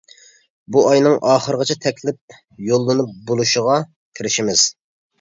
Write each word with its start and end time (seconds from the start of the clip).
بۇ 0.75 0.81
ئاينىڭ 0.91 1.17
ئاخىرىغىچە 1.33 1.77
تەكلىپ 1.85 2.39
يوللىنىپ 2.71 3.15
بولۇشىغا 3.31 3.81
تىرىشىمىز. 3.99 4.69